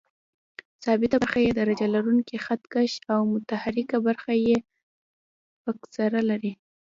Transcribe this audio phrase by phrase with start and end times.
[0.83, 4.57] ثابته برخه یې درجه لرونکی خط کش او متحرکه برخه یې
[5.63, 6.51] فکسره لري.